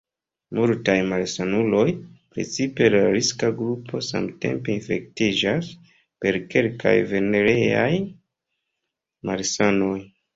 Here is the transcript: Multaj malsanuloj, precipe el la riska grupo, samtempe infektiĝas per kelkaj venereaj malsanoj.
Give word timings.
Multaj 0.57 0.93
malsanuloj, 1.09 1.81
precipe 2.35 2.85
el 2.91 2.95
la 2.95 3.01
riska 3.15 3.49
grupo, 3.59 3.99
samtempe 4.07 4.73
infektiĝas 4.77 5.69
per 6.25 6.39
kelkaj 6.55 6.95
venereaj 7.13 7.85
malsanoj. 9.31 9.95